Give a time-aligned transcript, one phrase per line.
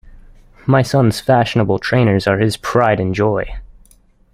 [0.65, 3.59] My son's fashionable trainers are his pride and joy